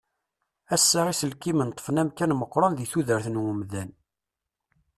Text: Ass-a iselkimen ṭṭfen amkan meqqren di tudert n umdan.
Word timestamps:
Ass-a 0.75 1.01
iselkimen 1.11 1.73
ṭṭfen 1.73 1.99
amkan 2.01 2.31
meqqren 2.35 2.73
di 2.75 2.85
tudert 2.91 3.27
n 3.29 3.39
umdan. 3.51 3.89